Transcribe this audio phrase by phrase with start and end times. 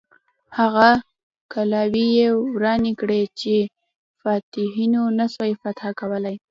[0.59, 0.89] هغه
[1.53, 3.55] کلاوې یې ورانې کړې چې
[4.21, 6.35] فاتحینو نه سوای فتح کولای.